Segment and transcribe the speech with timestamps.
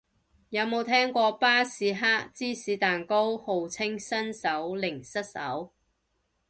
[0.49, 5.73] 有冇聽過巴斯克芝士蛋糕，號稱新手零失手